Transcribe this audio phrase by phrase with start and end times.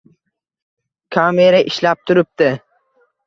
[1.17, 2.49] Kamera ishlab turibdi